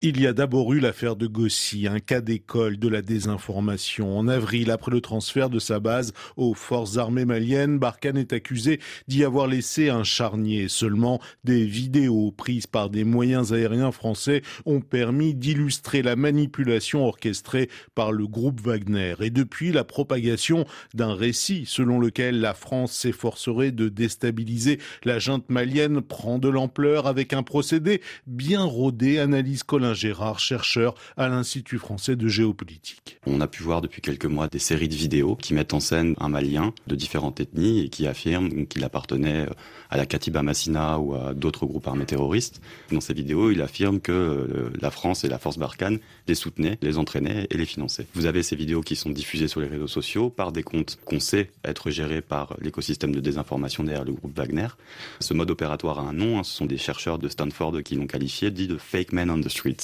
[0.00, 4.16] Il y a d'abord eu l'affaire de Gossi, un cas d'école de la désinformation.
[4.16, 8.78] En avril, après le transfert de sa base aux forces armées maliennes, Barkhane est accusé
[9.08, 10.68] d'y avoir laissé un charnier.
[10.68, 17.68] Seulement, des vidéos prises par des moyens aériens français ont permis d'illustrer la manipulation orchestrée
[17.96, 19.16] par le groupe Wagner.
[19.20, 25.50] Et depuis, la propagation d'un récit selon lequel la France s'efforcerait de déstabiliser la junte
[25.50, 31.78] malienne prend de l'ampleur avec un procédé bien rodé, analyse Colin Gérard, chercheur à l'Institut
[31.78, 33.18] français de géopolitique.
[33.26, 36.14] On a pu voir depuis quelques mois des séries de vidéos qui mettent en scène
[36.18, 39.46] un Malien de différentes ethnies et qui affirment qu'il appartenait
[39.90, 42.60] à la Katiba Massina ou à d'autres groupes armés terroristes.
[42.92, 46.78] Dans ces vidéos, il affirme que euh, la France et la force Barkhane les soutenaient,
[46.82, 48.06] les entraînaient et les finançaient.
[48.14, 51.20] Vous avez ces vidéos qui sont diffusées sur les réseaux sociaux par des comptes qu'on
[51.20, 54.68] sait être gérés par l'écosystème de désinformation derrière le groupe Wagner.
[55.20, 56.44] Ce mode opératoire a un nom, hein.
[56.44, 59.48] ce sont des chercheurs de Stanford qui l'ont qualifié, dit de fake men on the
[59.48, 59.76] street.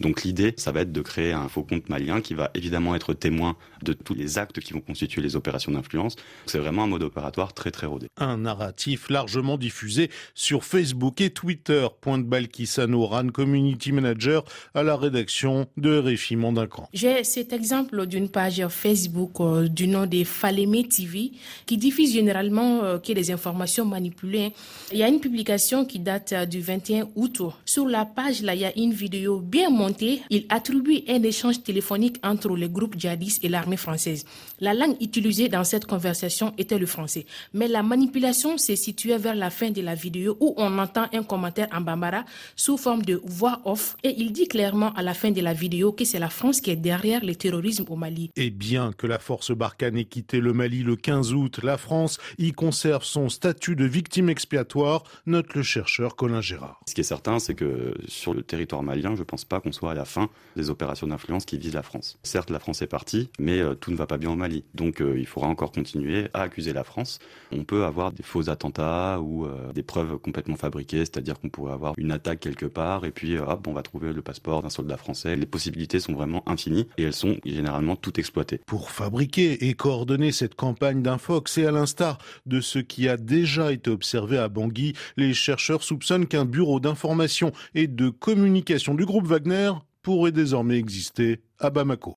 [0.00, 3.14] Donc l'idée, ça va être de créer un faux compte malien qui va évidemment être
[3.14, 6.16] témoin de tous les actes qui vont constituer les opérations d'influence.
[6.46, 8.08] C'est vraiment un mode opératoire très très rodé.
[8.16, 11.86] Un narratif largement diffusé sur Facebook et Twitter.
[12.00, 14.44] Pointe Balkissano, RAN Community Manager
[14.74, 16.88] à la rédaction de RFI Mandincan.
[16.92, 21.32] J'ai cet exemple d'une page Facebook euh, du nom de Falemé TV
[21.66, 24.52] qui diffuse généralement euh, que des informations manipulées.
[24.92, 27.42] Il y a une publication qui date euh, du 21 août.
[27.64, 31.62] Sur la page, là, il y a une vidéo bien monté, il attribue un échange
[31.62, 34.24] téléphonique entre le groupe djihadiste et l'armée française.
[34.60, 37.26] La langue utilisée dans cette conversation était le français.
[37.52, 41.22] Mais la manipulation s'est située vers la fin de la vidéo où on entend un
[41.22, 45.30] commentaire en bambara sous forme de voix off et il dit clairement à la fin
[45.30, 48.30] de la vidéo que c'est la France qui est derrière le terrorisme au Mali.
[48.36, 52.18] Et bien que la force Barkhane ait quitté le Mali le 15 août, la France
[52.38, 56.80] y conserve son statut de victime expiatoire, note le chercheur Colin Gérard.
[56.86, 59.90] Ce qui est certain, c'est que sur le territoire malien, je pense pas qu'on soit
[59.90, 62.18] à la fin des opérations d'influence qui visent la France.
[62.22, 64.64] Certes, la France est partie, mais euh, tout ne va pas bien au Mali.
[64.74, 67.18] Donc euh, il faudra encore continuer à accuser la France.
[67.52, 71.72] On peut avoir des faux attentats ou euh, des preuves complètement fabriquées, c'est-à-dire qu'on pourrait
[71.72, 74.96] avoir une attaque quelque part et puis hop, on va trouver le passeport d'un soldat
[74.96, 75.36] français.
[75.36, 78.60] Les possibilités sont vraiment infinies et elles sont généralement toutes exploitées.
[78.66, 83.72] Pour fabriquer et coordonner cette campagne d'infox et à l'instar de ce qui a déjà
[83.72, 89.28] été observé à Bangui, les chercheurs soupçonnent qu'un bureau d'information et de communication du groupe
[89.28, 89.72] Wagner
[90.02, 92.04] pourrait désormais exister à Bamako.